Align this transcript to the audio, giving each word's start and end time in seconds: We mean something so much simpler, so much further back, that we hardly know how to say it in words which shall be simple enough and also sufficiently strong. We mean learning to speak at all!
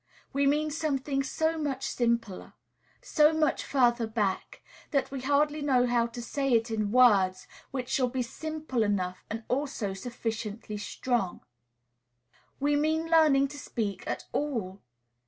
We 0.33 0.47
mean 0.47 0.71
something 0.71 1.21
so 1.21 1.59
much 1.59 1.85
simpler, 1.85 2.53
so 3.03 3.33
much 3.33 3.63
further 3.63 4.07
back, 4.07 4.63
that 4.89 5.11
we 5.11 5.21
hardly 5.21 5.61
know 5.61 5.85
how 5.85 6.07
to 6.07 6.23
say 6.23 6.53
it 6.53 6.71
in 6.71 6.91
words 6.91 7.45
which 7.69 7.87
shall 7.89 8.09
be 8.09 8.23
simple 8.23 8.81
enough 8.81 9.23
and 9.29 9.43
also 9.47 9.93
sufficiently 9.93 10.77
strong. 10.77 11.41
We 12.59 12.75
mean 12.75 13.11
learning 13.11 13.49
to 13.49 13.59
speak 13.59 14.03
at 14.07 14.25
all! 14.33 14.81